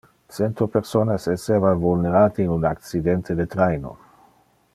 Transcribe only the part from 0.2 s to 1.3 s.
Cento personas